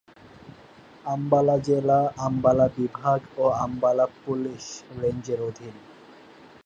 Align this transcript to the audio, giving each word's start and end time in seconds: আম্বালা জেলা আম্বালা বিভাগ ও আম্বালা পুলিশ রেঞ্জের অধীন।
আম্বালা 1.05 1.55
জেলা 1.57 1.99
আম্বালা 2.17 2.67
বিভাগ 2.77 3.19
ও 3.37 3.45
আম্বালা 3.57 4.05
পুলিশ 4.23 4.63
রেঞ্জের 5.01 5.39
অধীন। 5.41 5.75